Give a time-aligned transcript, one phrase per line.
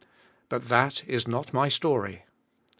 [0.49, 2.23] But that is not my story.